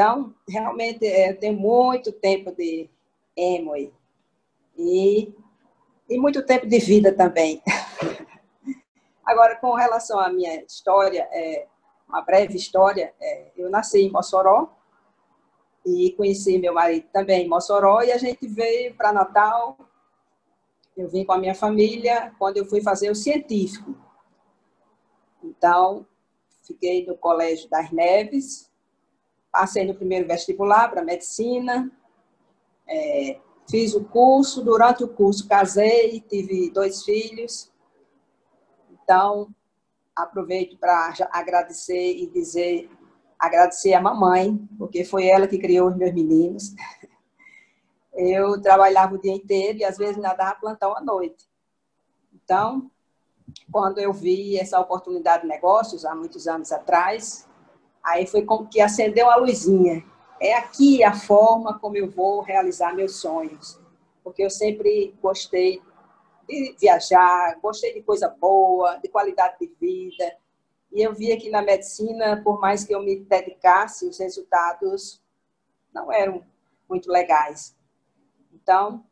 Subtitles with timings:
[0.00, 2.88] Então, realmente, é, tenho muito tempo de
[3.36, 3.92] emo aí.
[4.74, 5.34] E,
[6.08, 7.62] e muito tempo de vida também.
[9.22, 11.66] Agora, com relação à minha história, é,
[12.08, 14.74] uma breve história, é, eu nasci em Mossoró
[15.84, 19.76] e conheci meu marido também em Mossoró e a gente veio para Natal.
[20.96, 23.94] Eu vim com a minha família quando eu fui fazer o científico.
[25.44, 26.06] Então,
[26.62, 28.69] fiquei no Colégio das Neves,
[29.50, 31.90] passei no primeiro vestibular para medicina,
[32.86, 33.38] é,
[33.70, 37.70] fiz o curso, durante o curso casei, tive dois filhos.
[38.90, 39.48] Então,
[40.14, 42.90] aproveito para agradecer e dizer,
[43.38, 46.74] agradecer a mamãe, porque foi ela que criou os meus meninos.
[48.12, 51.48] Eu trabalhava o dia inteiro e às vezes ainda dava plantão à noite.
[52.34, 52.90] Então,
[53.70, 57.48] quando eu vi essa oportunidade de negócios, há muitos anos atrás,
[58.02, 60.04] aí foi como que acendeu a luzinha.
[60.40, 63.78] É aqui a forma como eu vou realizar meus sonhos.
[64.24, 65.82] Porque eu sempre gostei
[66.48, 70.36] de viajar, gostei de coisa boa, de qualidade de vida.
[70.92, 75.22] E eu via que na medicina, por mais que eu me dedicasse, os resultados
[75.92, 76.44] não eram
[76.88, 77.76] muito legais.
[78.52, 79.04] Então,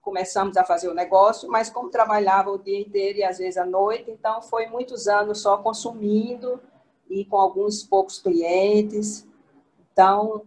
[0.00, 3.64] começamos a fazer o negócio, mas como trabalhava o dia inteiro e às vezes à
[3.64, 6.60] noite, então foi muitos anos só consumindo
[7.12, 9.26] e com alguns poucos clientes.
[9.92, 10.42] Então,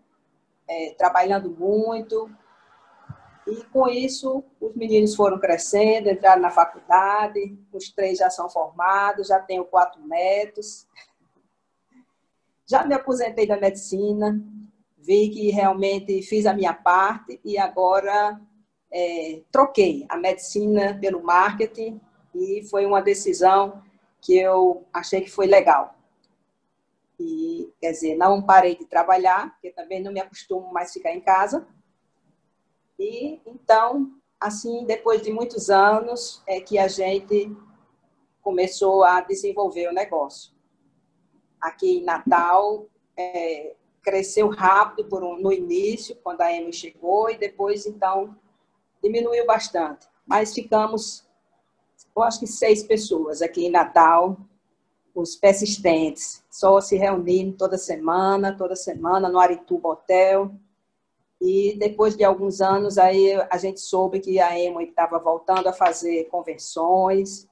[0.68, 2.30] é, trabalhando muito.
[3.48, 9.28] E com isso, os meninos foram crescendo, entraram na faculdade, os três já são formados,
[9.28, 10.88] já tenho quatro netos.
[12.66, 14.42] Já me aposentei da medicina,
[14.98, 18.42] vi que realmente fiz a minha parte e agora
[18.92, 22.02] é, troquei a medicina pelo marketing
[22.34, 23.84] e foi uma decisão
[24.20, 25.96] que eu achei que foi legal.
[27.20, 31.22] E, quer dizer, não parei de trabalhar, porque também não me acostumo mais ficar em
[31.22, 31.68] casa.
[33.00, 37.56] E, então, assim, depois de muitos anos, é que a gente
[38.42, 40.54] começou a desenvolver o negócio.
[41.60, 47.38] Aqui em Natal, é, cresceu rápido por um, no início, quando a Amy chegou, e
[47.38, 48.36] depois, então,
[49.02, 50.08] diminuiu bastante.
[50.26, 51.28] Mas ficamos,
[52.16, 54.38] eu acho que seis pessoas aqui em Natal,
[55.16, 60.52] os persistentes, só se reunindo toda semana, toda semana no Arituba Hotel.
[61.42, 65.74] E depois de alguns anos, aí a gente soube que a Emo estava voltando a
[65.74, 67.48] fazer convenções.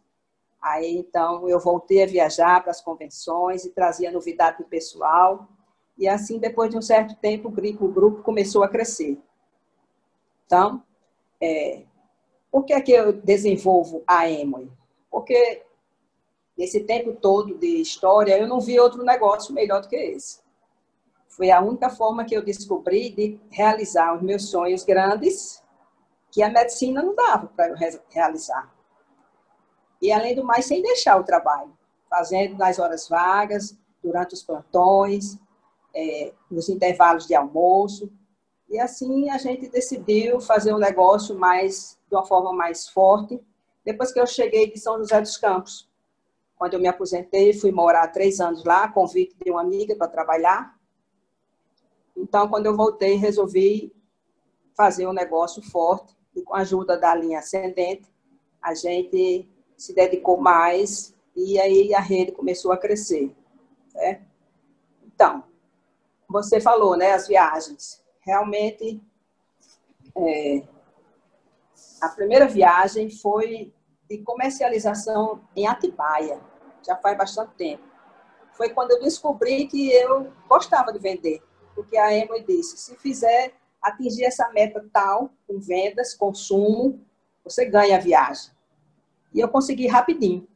[0.61, 5.47] Aí, então, eu voltei a viajar para as convenções e trazia novidade para o pessoal.
[5.97, 9.17] E assim, depois de um certo tempo, o grupo começou a crescer.
[10.45, 10.83] Então,
[11.41, 11.83] é,
[12.51, 14.71] por que, é que eu desenvolvo a Emory?
[15.09, 15.63] Porque
[16.57, 20.41] nesse tempo todo de história, eu não vi outro negócio melhor do que esse.
[21.27, 25.63] Foi a única forma que eu descobri de realizar os meus sonhos grandes
[26.31, 27.75] que a medicina não dava para eu
[28.09, 28.71] realizar.
[30.01, 31.71] E, além do mais, sem deixar o trabalho,
[32.09, 35.37] fazendo nas horas vagas, durante os plantões,
[35.95, 38.11] é, nos intervalos de almoço,
[38.69, 43.39] e assim a gente decidiu fazer um negócio mais de uma forma mais forte.
[43.85, 45.87] Depois que eu cheguei de São José dos Campos,
[46.63, 50.79] quando eu me aposentei, fui morar três anos lá, convite de uma amiga para trabalhar.
[52.15, 53.93] Então, quando eu voltei, resolvi
[54.73, 58.09] fazer um negócio forte e com a ajuda da linha ascendente,
[58.61, 63.35] a gente se dedicou mais e aí a rede começou a crescer.
[63.89, 64.25] Certo?
[65.05, 65.43] Então,
[66.29, 69.01] você falou, né, as viagens realmente
[70.15, 70.63] é,
[71.99, 73.73] a primeira viagem foi
[74.09, 76.52] de comercialização em Atibaia,
[76.85, 77.83] já faz bastante tempo.
[78.53, 81.41] Foi quando eu descobri que eu gostava de vender,
[81.75, 87.03] porque a Emma disse: se fizer atingir essa meta tal, com vendas, consumo,
[87.43, 88.51] você ganha a viagem.
[89.33, 90.47] E eu consegui rapidinho.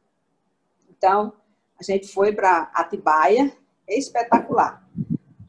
[0.88, 1.32] Então,
[1.78, 3.56] a gente foi para Atibaia,
[3.86, 4.86] é espetacular.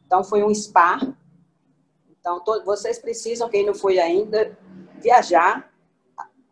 [0.04, 0.98] Então, foi um spa
[2.20, 4.56] então, vocês precisam, quem não foi ainda,
[4.98, 5.72] viajar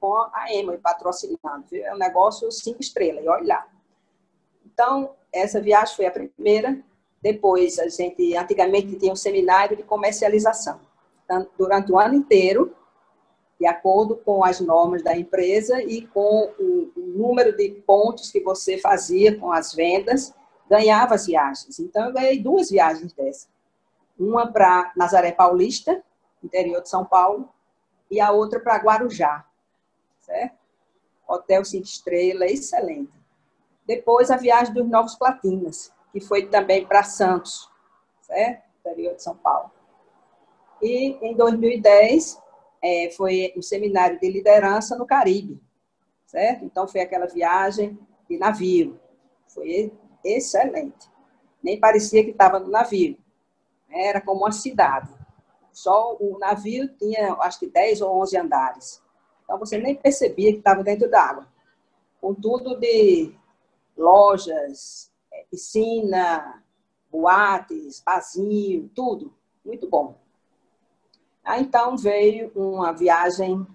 [0.00, 1.66] com a Emily patrocinando.
[1.72, 3.68] É um negócio cinco estrelas, e olha lá.
[4.78, 6.78] Então, essa viagem foi a primeira.
[7.20, 10.80] Depois, a gente, antigamente, tinha um seminário de comercialização.
[11.24, 12.72] Então, durante o ano inteiro,
[13.58, 18.78] de acordo com as normas da empresa e com o, número de pontos que você
[18.78, 20.32] fazia com as vendas,
[20.70, 21.80] ganhava as viagens.
[21.80, 23.48] Então, eu ganhei duas viagens dessas
[24.16, 26.02] uma para Nazaré Paulista,
[26.42, 27.48] interior de São Paulo,
[28.08, 29.44] e a outra para Guarujá,
[30.20, 30.56] certo?
[31.26, 33.17] Hotel cinco estrelas, excelente.
[33.88, 37.70] Depois a viagem dos Novos Platinas, que foi também para Santos,
[38.20, 38.68] certo?
[38.80, 39.70] interior de São Paulo.
[40.82, 42.38] E em 2010
[42.82, 45.58] é, foi o seminário de liderança no Caribe,
[46.26, 46.66] certo?
[46.66, 47.98] Então foi aquela viagem
[48.28, 49.00] de navio,
[49.48, 49.90] foi
[50.22, 51.10] excelente.
[51.62, 53.16] Nem parecia que estava no navio,
[53.90, 55.08] era como uma cidade.
[55.72, 59.02] Só o navio tinha, acho que 10 ou 11 andares.
[59.44, 61.48] Então você nem percebia que estava dentro d'água.
[62.20, 63.32] Com tudo de
[63.98, 66.62] lojas, é, piscina,
[67.10, 69.34] boates, vazio, tudo.
[69.64, 70.16] Muito bom.
[71.44, 73.66] Aí, então veio uma viagem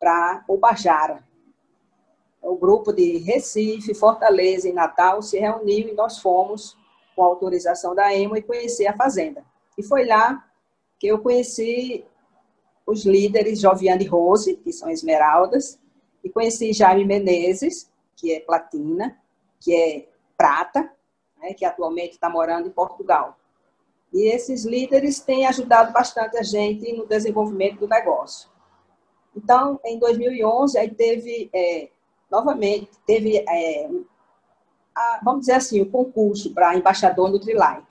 [0.00, 1.22] para Ubajara.
[2.40, 6.76] O grupo de Recife, Fortaleza e Natal se reuniu e nós fomos,
[7.14, 9.44] com autorização da EMO, e conhecer a fazenda.
[9.78, 10.44] E foi lá
[10.98, 12.04] que eu conheci
[12.86, 15.78] os líderes Joviane Rose, que são esmeraldas,
[16.22, 19.16] e conheci Jaime Menezes, que é platina,
[19.62, 20.90] que é prata,
[21.38, 23.36] né, que atualmente está morando em Portugal.
[24.12, 28.50] E esses líderes têm ajudado bastante a gente no desenvolvimento do negócio.
[29.34, 31.88] Então, em 2011, aí teve, é,
[32.30, 33.90] novamente, teve, é,
[34.94, 37.86] a, vamos dizer assim, o um concurso para embaixador Nutrilite.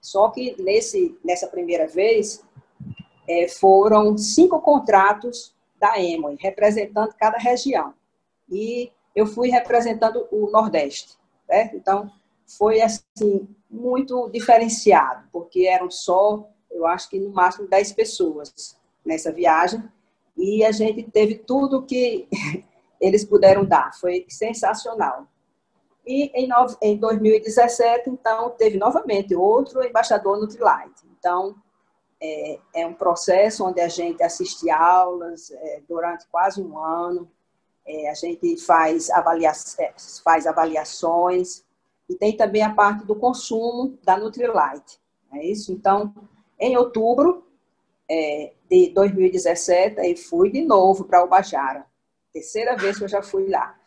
[0.00, 2.44] Só que nesse, nessa primeira vez,
[3.26, 7.94] é, foram cinco contratos da Emoi, representando cada região.
[8.50, 11.16] E eu fui representando o Nordeste,
[11.46, 11.76] certo?
[11.76, 12.10] Então,
[12.46, 19.32] foi, assim, muito diferenciado, porque eram só, eu acho que no máximo 10 pessoas nessa
[19.32, 19.82] viagem,
[20.36, 22.28] e a gente teve tudo que
[23.00, 25.26] eles puderam dar, foi sensacional.
[26.06, 26.50] E em,
[26.82, 31.06] em 2017, então, teve novamente outro embaixador Nutrilite.
[31.18, 31.56] Então,
[32.20, 37.30] é, é, um processo onde a gente assiste aulas é, durante quase um ano,
[37.86, 41.64] é, a gente faz, avalia é, faz avaliações,
[42.08, 45.00] e tem também a parte do consumo da Nutrilite.
[45.32, 45.72] É isso?
[45.72, 46.14] Então,
[46.58, 47.46] em outubro
[48.08, 51.86] é, de 2017, aí fui de novo para o Bajara.
[52.32, 53.78] Terceira vez que eu já fui lá.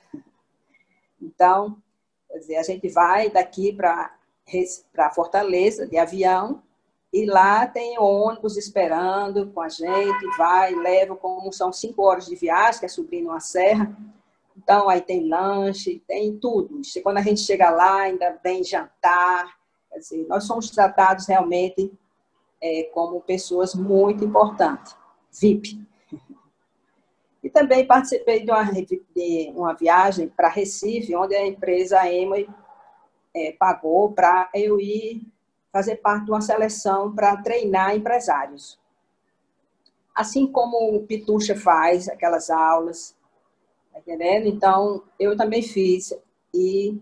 [1.22, 1.82] Então,
[2.28, 4.12] quer dizer, a gente vai daqui para
[5.14, 6.64] Fortaleza de avião
[7.14, 12.36] e lá tem ônibus esperando com a gente, vai, leva, como são cinco horas de
[12.36, 13.96] viagem, que é subir numa serra,
[14.58, 16.82] então, aí tem lanche, tem tudo.
[17.04, 19.56] Quando a gente chega lá, ainda vem jantar.
[19.90, 21.92] Quer dizer, nós somos tratados realmente
[22.62, 24.96] é, como pessoas muito importantes.
[25.40, 25.80] VIP.
[27.44, 32.50] E também participei de uma, de uma viagem para Recife, onde a empresa Emoi
[33.34, 35.26] é, pagou para eu ir
[35.78, 38.80] fazer parte de uma seleção para treinar empresários.
[40.16, 43.16] Assim como o Pitucha faz aquelas aulas,
[43.98, 44.48] Tá entendendo?
[44.48, 46.14] Então, eu também fiz
[46.54, 47.02] e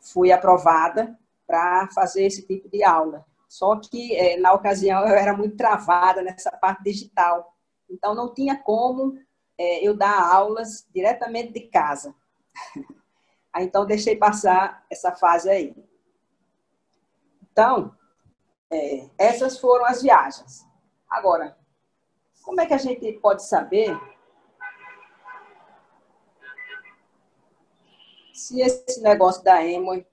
[0.00, 1.16] fui aprovada
[1.46, 3.24] para fazer esse tipo de aula.
[3.48, 7.54] Só que, é, na ocasião, eu era muito travada nessa parte digital.
[7.88, 9.16] Então, não tinha como
[9.56, 12.14] é, eu dar aulas diretamente de casa.
[13.54, 15.76] Então, deixei passar essa fase aí.
[17.52, 17.94] Então,
[18.72, 20.66] é, essas foram as viagens.
[21.08, 21.56] Agora,
[22.42, 23.96] como é que a gente pode saber
[28.32, 30.06] se esse negócio da Emoi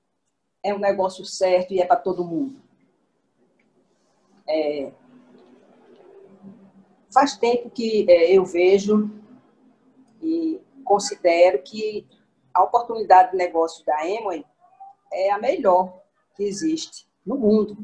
[0.61, 2.61] é um negócio certo e é para todo mundo.
[4.47, 4.91] É,
[7.13, 9.09] faz tempo que é, eu vejo
[10.21, 12.05] e considero que
[12.53, 14.45] a oportunidade de negócio da Emoi
[15.11, 16.01] é a melhor
[16.35, 17.77] que existe no mundo.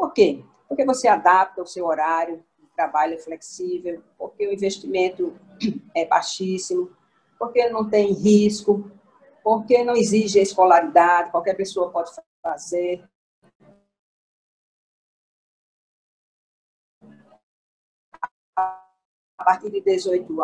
[0.00, 0.42] Por quê?
[0.66, 5.38] Porque você adapta o seu horário, o trabalho é flexível, porque o investimento
[5.94, 6.96] é baixíssimo,
[7.38, 8.90] porque não tem risco,
[9.44, 12.10] porque não exige escolaridade, qualquer pessoa pode
[12.42, 13.06] fazer.
[18.56, 20.34] A partir de 18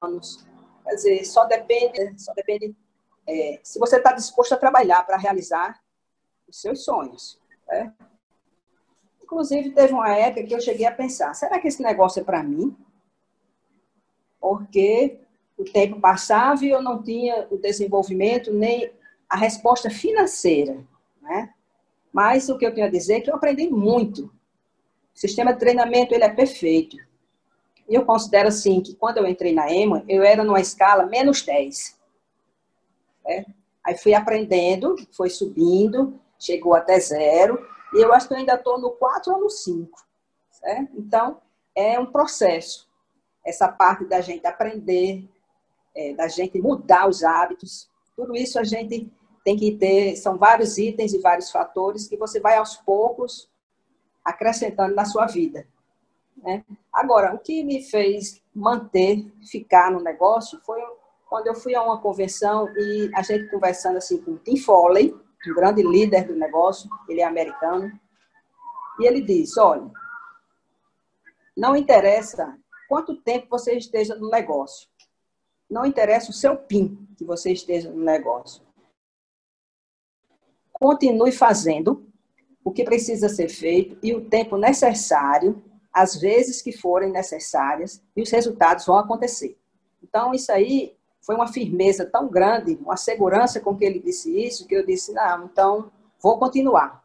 [0.00, 0.46] anos.
[0.84, 2.76] Quer dizer, só depende, só depende
[3.26, 5.82] é, se você está disposto a trabalhar para realizar
[6.46, 7.40] os seus sonhos.
[7.66, 7.92] Né?
[9.24, 12.42] Inclusive, teve uma época que eu cheguei a pensar: será que esse negócio é para
[12.42, 12.76] mim?
[14.38, 15.18] Porque
[15.56, 18.92] o tempo passava e eu não tinha o desenvolvimento nem
[19.28, 20.84] a resposta financeira,
[21.22, 21.54] né?
[22.12, 24.26] Mas o que eu tenho a dizer é que eu aprendi muito.
[24.26, 26.98] O sistema de treinamento ele é perfeito.
[27.88, 31.42] E eu considero assim que quando eu entrei na EMA, eu era numa escala menos
[31.42, 31.98] 10.
[33.24, 33.46] Né?
[33.82, 38.78] Aí fui aprendendo, foi subindo, chegou até zero, e eu acho que eu ainda estou
[38.78, 40.04] no 4 ou no 5.
[40.50, 40.92] Certo?
[40.96, 41.40] Então,
[41.74, 42.88] é um processo.
[43.44, 45.28] Essa parte da gente aprender,
[45.94, 47.88] é, da gente mudar os hábitos.
[48.16, 49.12] Tudo isso a gente
[49.44, 53.50] tem que ter, são vários itens e vários fatores que você vai aos poucos
[54.24, 55.66] acrescentando na sua vida.
[56.36, 56.64] Né?
[56.92, 60.80] Agora, o que me fez manter, ficar no negócio, foi
[61.28, 65.14] quando eu fui a uma convenção e a gente conversando assim com o Tim Foley,
[65.50, 67.92] um grande líder do negócio, ele é americano,
[68.98, 69.90] e ele disse, olha,
[71.56, 72.58] não interessa
[72.88, 74.88] quanto tempo você esteja no negócio,
[75.68, 78.62] não interessa o seu PIN que você esteja no negócio.
[80.72, 82.06] Continue fazendo
[82.62, 88.22] o que precisa ser feito e o tempo necessário, as vezes que forem necessárias, e
[88.22, 89.56] os resultados vão acontecer.
[90.02, 94.66] Então, isso aí foi uma firmeza tão grande, uma segurança com que ele disse isso,
[94.66, 95.90] que eu disse, não, então
[96.20, 97.02] vou continuar.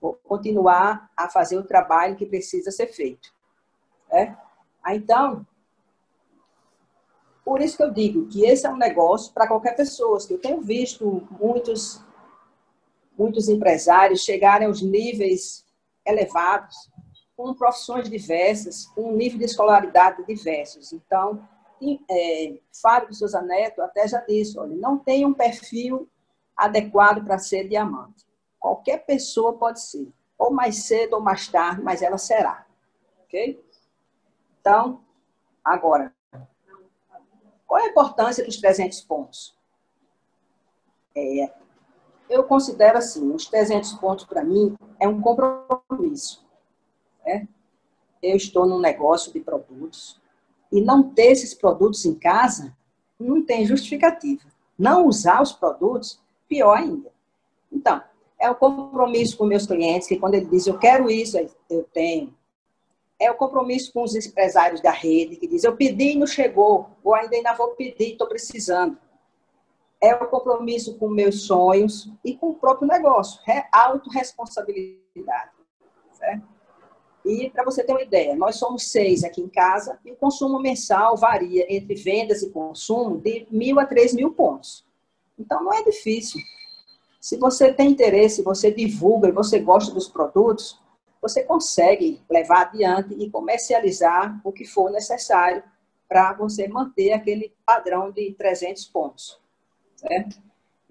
[0.00, 3.30] Vou continuar a fazer o trabalho que precisa ser feito.
[4.10, 4.34] É?
[4.88, 5.46] Então,
[7.44, 10.18] por isso que eu digo que esse é um negócio para qualquer pessoa.
[10.30, 12.02] Eu tenho visto muitos,
[13.16, 15.66] muitos empresários chegarem aos níveis
[16.06, 16.90] elevados,
[17.36, 20.92] com profissões diversas, com um nível de escolaridade diversos.
[20.92, 21.46] Então,
[22.08, 26.08] é, Fábio Souza Neto até já disse, olha, não tem um perfil
[26.56, 28.26] adequado para ser diamante.
[28.58, 30.08] Qualquer pessoa pode ser,
[30.38, 32.66] ou mais cedo ou mais tarde, mas ela será.
[33.24, 33.62] Ok?
[34.60, 35.02] Então,
[35.64, 36.14] agora,
[37.66, 39.56] qual é a importância dos 300 pontos?
[41.16, 41.52] É,
[42.28, 46.46] eu considero assim, os 300 pontos para mim é um compromisso.
[47.24, 47.48] Né?
[48.22, 50.21] Eu estou num negócio de produtos
[50.72, 52.76] e não ter esses produtos em casa
[53.20, 54.42] não tem justificativa.
[54.78, 57.12] Não usar os produtos, pior ainda.
[57.70, 58.02] Então,
[58.40, 61.38] é o compromisso com meus clientes, que quando ele diz eu quero isso,
[61.70, 62.34] eu tenho
[63.22, 66.90] é o compromisso com os empresários da rede, que diz, eu pedi e não chegou,
[67.04, 68.98] ou ainda ainda vou pedir, estou precisando.
[70.00, 75.52] É o compromisso com meus sonhos e com o próprio negócio, é autorresponsabilidade.
[76.10, 76.51] Certo?
[77.24, 80.58] E para você ter uma ideia, nós somos seis aqui em casa e o consumo
[80.58, 84.84] mensal varia entre vendas e consumo de mil a três mil pontos.
[85.38, 86.40] Então não é difícil.
[87.20, 90.80] Se você tem interesse, você divulga e você gosta dos produtos,
[91.20, 95.62] você consegue levar adiante e comercializar o que for necessário
[96.08, 99.40] para você manter aquele padrão de 300 pontos.
[99.94, 100.42] Certo?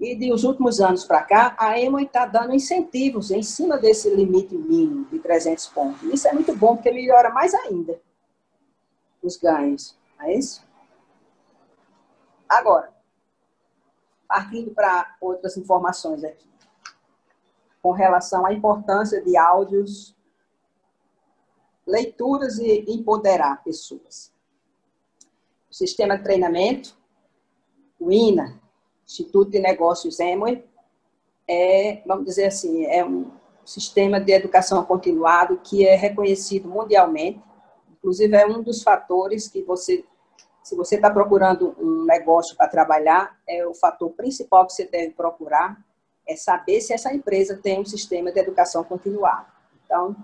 [0.01, 4.09] E de os últimos anos para cá, a Emoi está dando incentivos em cima desse
[4.09, 6.01] limite mínimo de 300 pontos.
[6.11, 8.01] Isso é muito bom, porque melhora mais ainda
[9.21, 9.95] os ganhos.
[10.17, 10.65] Não é isso?
[12.49, 12.91] Agora,
[14.27, 16.49] partindo para outras informações aqui.
[17.79, 20.15] Com relação à importância de áudios
[21.85, 24.33] leituras e empoderar pessoas.
[25.69, 26.97] O sistema de treinamento,
[27.99, 28.60] o INA,
[29.11, 30.63] Instituto de Negócios Emory,
[31.45, 33.29] é, vamos dizer assim, é um
[33.65, 37.41] sistema de educação continuado que é reconhecido mundialmente.
[37.91, 40.05] Inclusive, é um dos fatores que você,
[40.63, 45.09] se você está procurando um negócio para trabalhar, é o fator principal que você deve
[45.09, 45.77] procurar,
[46.25, 49.47] é saber se essa empresa tem um sistema de educação continuada.
[49.83, 50.15] Então,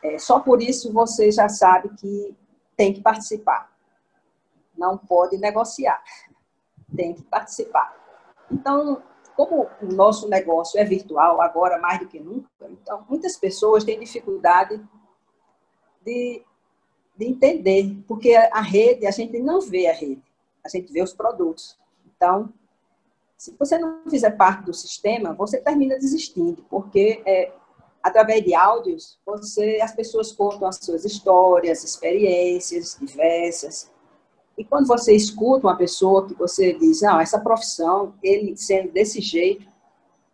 [0.00, 2.36] é, só por isso você já sabe que
[2.76, 3.68] tem que participar.
[4.78, 6.00] Não pode negociar.
[6.96, 8.01] Tem que participar.
[8.52, 9.02] Então,
[9.34, 13.98] como o nosso negócio é virtual agora mais do que nunca, então muitas pessoas têm
[13.98, 14.80] dificuldade
[16.04, 16.42] de,
[17.16, 20.22] de entender, porque a rede, a gente não vê a rede,
[20.64, 21.78] a gente vê os produtos.
[22.14, 22.52] Então,
[23.38, 27.52] se você não fizer parte do sistema, você termina desistindo, porque é,
[28.02, 33.90] através de áudios, você, as pessoas contam as suas histórias, experiências diversas.
[34.56, 39.20] E quando você escuta uma pessoa que você diz, não, essa profissão, ele sendo desse
[39.20, 39.66] jeito,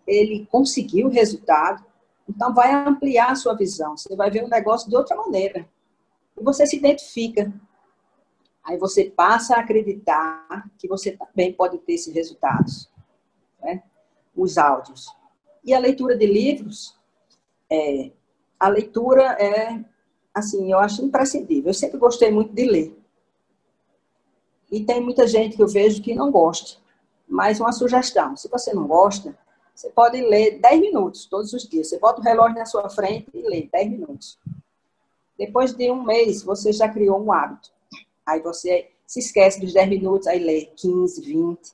[0.07, 1.85] ele conseguiu o resultado,
[2.29, 3.97] então vai ampliar a sua visão.
[3.97, 5.69] Você vai ver o negócio de outra maneira.
[6.39, 7.53] E você se identifica.
[8.65, 12.91] Aí você passa a acreditar que você também pode ter esses resultados.
[13.61, 13.83] Né?
[14.37, 15.07] Os áudios.
[15.65, 16.97] E a leitura de livros,
[17.71, 18.11] é,
[18.59, 19.83] a leitura é,
[20.35, 21.71] assim, eu acho imprescindível.
[21.71, 22.99] Eu sempre gostei muito de ler.
[24.71, 26.79] E tem muita gente que eu vejo que não gosta.
[27.27, 29.37] Mas uma sugestão, se você não gosta,
[29.75, 31.89] você pode ler 10 minutos todos os dias.
[31.89, 34.39] Você bota o relógio na sua frente e lê 10 minutos.
[35.39, 37.71] Depois de um mês, você já criou um hábito.
[38.27, 41.73] Aí você se esquece dos 10 minutos, aí lê 15, 20.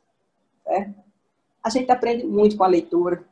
[0.65, 0.95] Certo?
[1.63, 3.25] A gente aprende muito com a leitura.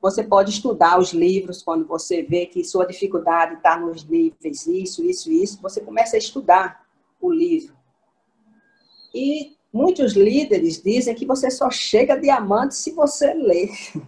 [0.00, 5.04] Você pode estudar os livros quando você vê que sua dificuldade está nos níveis isso,
[5.04, 5.60] isso, isso.
[5.60, 6.86] Você começa a estudar
[7.20, 7.76] o livro.
[9.16, 13.70] E muitos líderes dizem que você só chega diamante se você ler.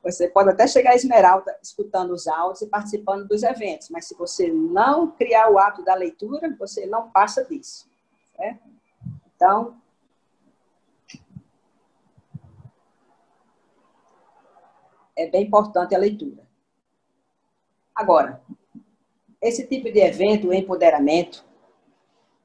[0.00, 4.14] Você pode até chegar a esmeralda escutando os áudios e participando dos eventos, mas se
[4.14, 7.86] você não criar o hábito da leitura, você não passa disso.
[9.34, 9.76] Então,
[15.14, 16.42] é bem importante a leitura.
[17.94, 18.40] Agora,
[19.42, 21.44] esse tipo de evento, o empoderamento,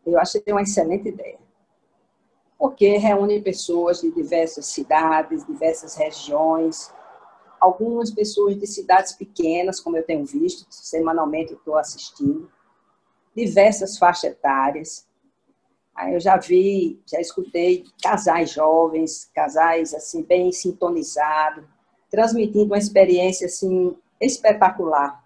[0.06, 1.40] eu achei uma excelente ideia.
[2.58, 6.94] Porque reúne pessoas de diversas cidades, diversas regiões,
[7.60, 12.52] algumas pessoas de cidades pequenas, como eu tenho visto, semanalmente estou assistindo,
[13.36, 15.08] diversas faixas etárias.
[15.96, 21.64] Aí eu já vi, já escutei casais jovens, casais assim bem sintonizados,
[22.10, 25.24] transmitindo uma experiência assim espetacular,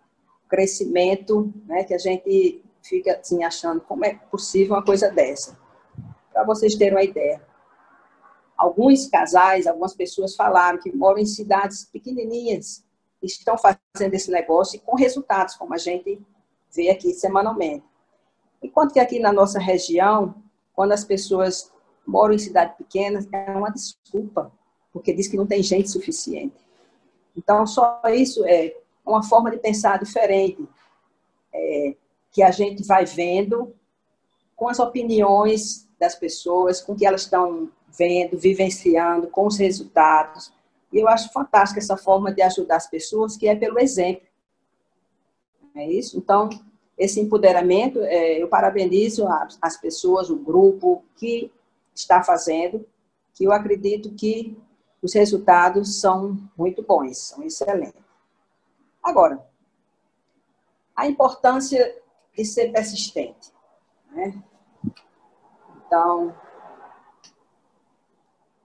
[0.48, 5.58] crescimento, né, que a gente fica assim achando como é possível uma coisa dessa.
[6.32, 7.41] Para vocês terem uma ideia,
[8.58, 12.84] alguns casais, algumas pessoas falaram que moram em cidades pequenininhas,
[13.22, 16.20] estão fazendo esse negócio com resultados, como a gente
[16.74, 17.86] vê aqui semanalmente.
[18.62, 20.36] Enquanto que aqui na nossa região,
[20.74, 21.72] quando as pessoas
[22.06, 24.51] moram em cidades pequenas, é uma desculpa,
[24.94, 26.56] porque diz que não tem gente suficiente.
[27.36, 28.75] Então, só isso é
[29.06, 30.67] uma forma de pensar diferente,
[31.53, 31.96] é,
[32.38, 33.74] que a gente vai vendo
[34.56, 37.67] com as opiniões das pessoas, com o que elas estão
[37.98, 40.53] vendo, vivenciando, com os resultados.
[40.94, 44.22] E eu acho fantástica essa forma de ajudar as pessoas, que é pelo exemplo.
[45.74, 46.15] É isso?
[46.15, 46.48] Então,
[46.96, 49.25] esse empoderamento, é, eu parabenizo
[49.60, 51.51] as pessoas, o grupo que
[51.96, 52.86] está fazendo,
[53.34, 54.56] que eu acredito que
[55.01, 58.00] os resultados são muito bons, são excelentes.
[59.01, 59.44] Agora,
[60.96, 61.96] a importância
[62.38, 63.51] de ser persistente.
[64.12, 64.41] Né?
[65.75, 66.36] Então,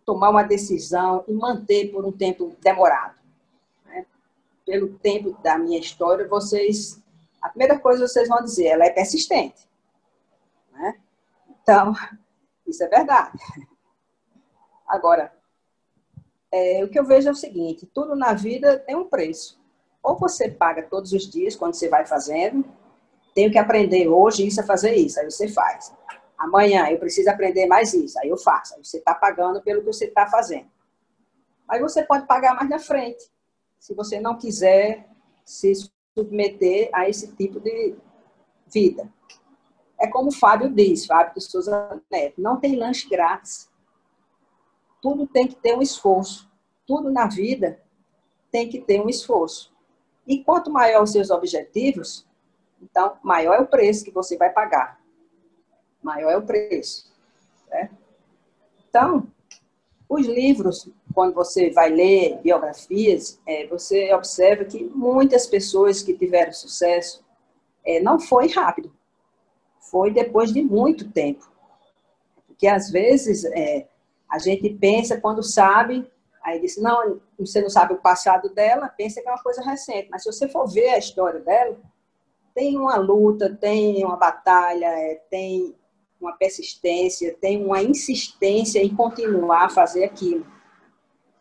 [0.04, 3.18] tomar uma decisão e manter por um tempo demorado.
[3.86, 4.04] Né?
[4.66, 7.00] Pelo tempo da minha história, vocês.
[7.40, 9.66] A primeira coisa vocês vão dizer, ela é persistente.
[10.72, 11.00] Né?
[11.48, 11.94] Então,
[12.66, 13.38] isso é verdade.
[14.86, 15.34] Agora,
[16.52, 19.58] é, o que eu vejo é o seguinte: tudo na vida tem um preço.
[20.02, 22.64] Ou você paga todos os dias, quando você vai fazendo,
[23.34, 25.92] tenho que aprender hoje isso a fazer isso, aí você faz.
[26.38, 28.74] Amanhã eu preciso aprender mais isso, aí eu faço.
[28.74, 30.66] Aí você está pagando pelo que você está fazendo.
[31.66, 33.30] Mas você pode pagar mais na frente,
[33.78, 35.08] se você não quiser
[35.44, 35.72] se
[36.16, 37.96] submeter a esse tipo de
[38.66, 39.10] vida.
[39.98, 43.70] É como o Fábio diz, Fábio de Souza Neto, não tem lanche grátis.
[45.00, 46.50] Tudo tem que ter um esforço.
[46.86, 47.80] Tudo na vida
[48.50, 49.72] tem que ter um esforço.
[50.26, 52.26] E quanto maior os seus objetivos,
[52.82, 55.02] então maior é o preço que você vai pagar
[56.02, 57.10] maior é o preço.
[57.70, 57.90] Né?
[58.88, 59.26] Então,
[60.08, 66.52] os livros, quando você vai ler biografias, é, você observa que muitas pessoas que tiveram
[66.52, 67.24] sucesso
[67.84, 68.92] é, não foi rápido,
[69.90, 71.50] foi depois de muito tempo.
[72.46, 73.86] Porque às vezes é,
[74.28, 76.10] a gente pensa quando sabe,
[76.42, 80.08] aí diz, não, você não sabe o passado dela, pensa que é uma coisa recente.
[80.10, 81.78] Mas se você for ver a história dela,
[82.54, 85.74] tem uma luta, tem uma batalha, é, tem
[86.20, 90.46] uma persistência, tem uma insistência em continuar a fazer aquilo.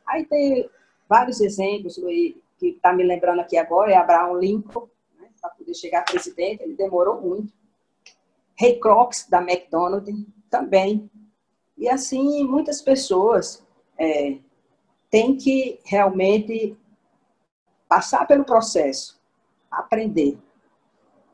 [0.07, 0.69] Aí tem
[1.07, 1.95] vários exemplos,
[2.57, 6.75] que está me lembrando aqui agora, é Abraham Lincoln, né, para poder chegar presidente, ele
[6.75, 7.53] demorou muito.
[8.59, 11.09] Ray Crocs, da McDonald's, também.
[11.77, 13.65] E assim, muitas pessoas
[13.97, 14.37] é,
[15.09, 16.77] têm que realmente
[17.87, 19.19] passar pelo processo,
[19.69, 20.37] aprender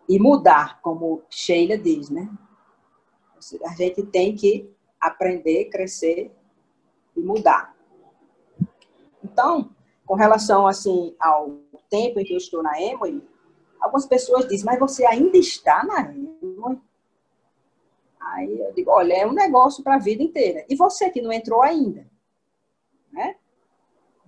[0.07, 2.29] e mudar, como Sheila diz, né?
[3.65, 6.31] A gente tem que aprender, crescer
[7.15, 7.75] e mudar.
[9.23, 9.69] Então,
[10.05, 11.57] com relação assim ao
[11.89, 13.21] tempo em que eu estou na Emory,
[13.79, 16.81] algumas pessoas dizem, mas você ainda está na Emory?
[18.19, 20.65] Aí eu digo, olha, é um negócio para a vida inteira.
[20.69, 22.05] E você que não entrou ainda?
[23.11, 23.35] Né?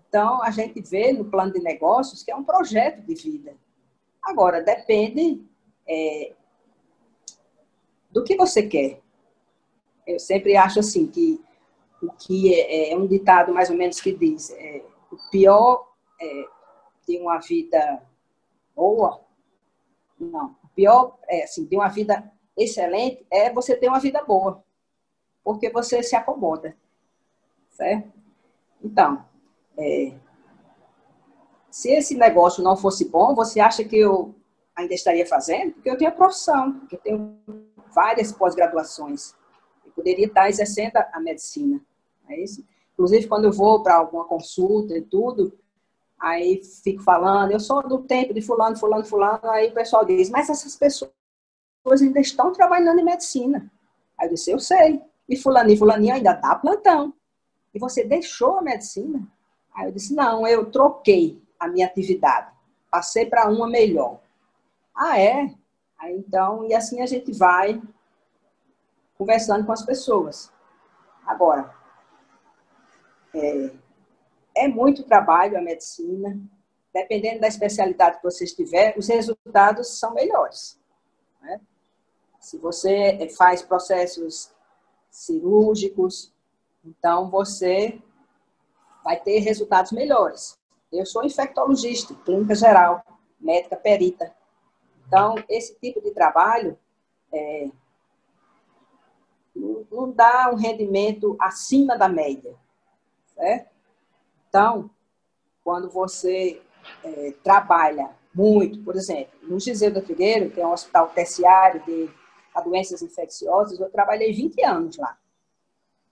[0.07, 3.55] Então, a gente vê no plano de negócios que é um projeto de vida.
[4.21, 5.43] Agora, depende
[5.89, 6.33] é,
[8.11, 9.01] do que você quer.
[10.05, 11.41] Eu sempre acho assim que
[12.01, 16.45] o que é, é um ditado mais ou menos que diz é, o pior é,
[17.07, 18.03] de uma vida
[18.75, 19.21] boa,
[20.19, 24.63] não, o pior é assim, de uma vida excelente é você ter uma vida boa,
[25.43, 26.77] porque você se acomoda,
[27.69, 28.11] certo?
[28.83, 29.25] Então,
[29.77, 30.13] é,
[31.69, 34.35] se esse negócio não fosse bom, você acha que eu
[34.79, 35.73] ainda estaria fazendo?
[35.73, 37.37] Porque eu tenho a profissão, porque eu tenho
[37.93, 39.35] várias pós-graduações.
[39.85, 41.81] Eu poderia estar exercendo a medicina.
[42.27, 42.63] É isso?
[42.93, 45.57] Inclusive, quando eu vou para alguma consulta e tudo,
[46.19, 49.49] Aí fico falando, eu sou do tempo de fulano, fulano, fulano.
[49.49, 51.11] Aí o pessoal diz, mas essas pessoas
[52.01, 53.71] ainda estão trabalhando em medicina.
[54.17, 55.01] Aí eu disse, eu sei.
[55.29, 57.13] E fulaninho, fulaninho ainda dá plantão.
[57.73, 59.25] E você deixou a medicina?
[59.73, 62.51] Aí eu disse, não, eu troquei a minha atividade.
[62.91, 64.19] Passei para uma melhor.
[65.01, 65.55] Ah, é?
[65.97, 67.81] Aí, então, e assim a gente vai
[69.17, 70.51] conversando com as pessoas.
[71.25, 71.73] Agora,
[73.33, 73.71] é,
[74.57, 76.37] é muito trabalho a medicina.
[76.93, 80.77] Dependendo da especialidade que você estiver, os resultados são melhores.
[81.41, 81.61] Né?
[82.41, 84.51] Se você faz processos
[85.09, 86.33] cirúrgicos,
[86.83, 88.01] então você
[89.01, 90.59] vai ter resultados melhores.
[90.91, 93.01] Eu sou infectologista, clínica geral,
[93.39, 94.37] médica perita.
[95.09, 96.77] Então, esse tipo de trabalho
[97.33, 97.67] é,
[99.55, 102.55] não dá um rendimento acima da média,
[103.33, 103.71] certo?
[104.47, 104.87] Então,
[105.63, 106.61] quando você
[107.03, 112.07] é, trabalha muito, por exemplo, no Giseu da Figueira, que é um hospital terciário de
[112.63, 115.17] doenças infecciosas, eu trabalhei 20 anos lá.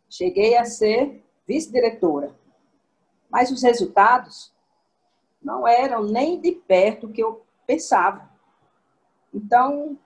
[0.09, 2.33] Cheguei a ser vice-diretora.
[3.29, 4.51] Mas os resultados
[5.39, 8.26] não eram nem de perto o que eu pensava.
[9.33, 9.97] Então,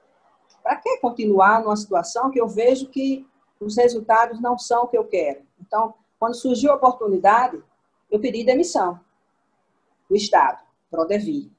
[0.64, 3.28] para que continuar numa situação que eu vejo que
[3.60, 5.42] os resultados não são o que eu quero?
[5.60, 7.62] Então, quando surgiu a oportunidade,
[8.10, 9.00] eu pedi demissão
[10.10, 11.52] do Estado, Prodevi.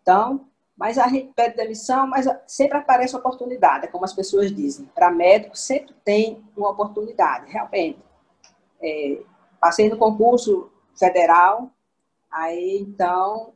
[0.00, 0.46] Então,
[0.76, 4.86] mas a gente pede demissão, mas sempre aparece oportunidade, é como as pessoas dizem.
[4.94, 7.98] Para médico, sempre tem uma oportunidade, realmente.
[8.80, 9.22] É,
[9.58, 11.70] passei no concurso federal,
[12.30, 13.54] aí então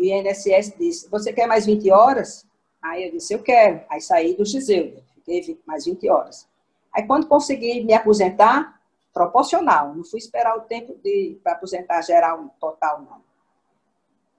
[0.00, 2.46] o INSS disse: Você quer mais 20 horas?
[2.82, 3.82] Aí eu disse: Eu quero.
[3.88, 6.48] Aí saí do Giseu, fiquei mais 20 horas.
[6.92, 8.80] Aí quando consegui me aposentar,
[9.12, 9.94] proporcional.
[9.94, 13.20] Não fui esperar o tempo de para aposentar geral total, não.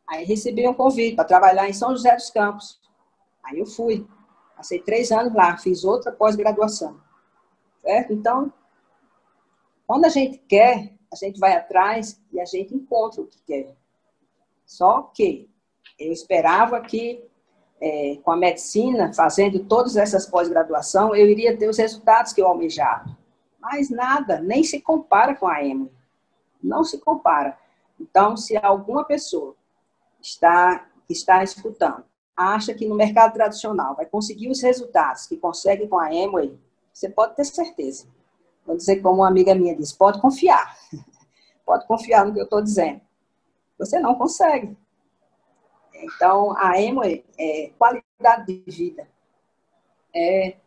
[0.08, 2.80] Aí recebi um convite para trabalhar em São José dos Campos.
[3.44, 4.06] Aí eu fui.
[4.56, 7.00] Passei três anos lá, fiz outra pós-graduação.
[7.82, 8.14] Certo?
[8.14, 8.54] Então,
[9.88, 13.76] quando a gente quer, a gente vai atrás e a gente encontra o que quer.
[14.66, 15.50] Só que
[16.00, 17.24] eu esperava que,
[17.80, 22.48] é, com a medicina, fazendo todas essas pós-graduação, eu iria ter os resultados que eu
[22.48, 23.18] almejava.
[23.60, 25.90] Mas nada, nem se compara com a EMA.
[26.62, 27.58] Não se compara.
[28.00, 29.56] Então, se alguma pessoa
[30.20, 32.04] está, está escutando
[32.36, 36.58] acha que no mercado tradicional vai conseguir os resultados que consegue com a Amway,
[36.92, 38.08] você pode ter certeza.
[38.66, 40.76] Vou dizer como uma amiga minha disse, pode confiar.
[41.66, 43.02] pode confiar no que eu estou dizendo.
[43.78, 44.78] Você não consegue.
[45.94, 49.08] Então, a Amway é qualidade de vida.
[50.14, 50.58] É,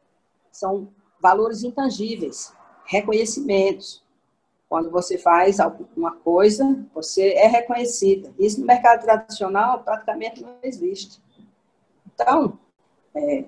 [0.51, 0.89] são
[1.21, 4.05] valores intangíveis reconhecimentos.
[4.69, 8.33] Quando você faz alguma coisa, você é reconhecida.
[8.39, 11.23] Isso no mercado tradicional praticamente não existe.
[12.07, 12.59] Então,
[13.15, 13.45] é,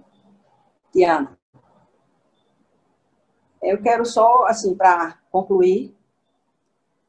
[3.63, 5.96] eu quero só, assim, para concluir,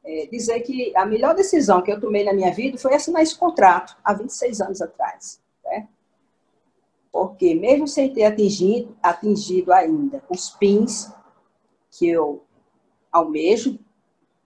[0.08, 3.38] é, dizer que a melhor decisão que eu tomei na minha vida foi assinar esse
[3.38, 5.38] contrato há 26 anos atrás.
[5.62, 5.86] Né?
[7.12, 11.12] Porque mesmo sem ter atingido, atingido ainda os pins
[11.90, 12.42] que eu
[13.12, 13.78] almejo,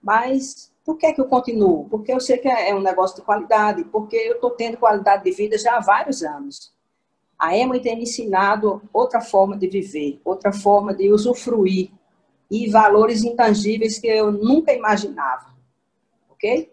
[0.01, 1.87] mas por que, é que eu continuo?
[1.87, 5.31] Porque eu sei que é um negócio de qualidade, porque eu estou tendo qualidade de
[5.31, 6.73] vida já há vários anos.
[7.39, 11.89] A EMA tem me ensinado outra forma de viver, outra forma de usufruir
[12.51, 15.52] e valores intangíveis que eu nunca imaginava.
[16.43, 16.72] Ok?